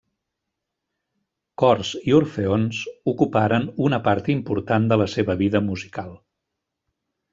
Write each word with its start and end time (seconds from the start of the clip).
Cors 1.63 1.91
i 2.13 2.15
orfeons 2.21 2.79
ocuparen 3.13 3.69
una 3.91 4.01
part 4.11 4.33
important 4.39 4.89
de 4.93 4.99
la 5.03 5.09
seva 5.17 5.37
vida 5.43 5.63
musical. 5.71 6.11